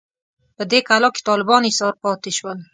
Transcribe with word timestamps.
په 0.57 0.63
دې 0.71 0.79
کلا 0.87 1.09
کې 1.15 1.25
طالبان 1.29 1.61
ایسار 1.65 1.93
پاتې 2.03 2.31
شول. 2.37 2.59